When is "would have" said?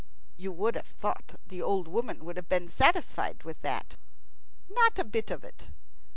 0.53-0.87, 2.25-2.49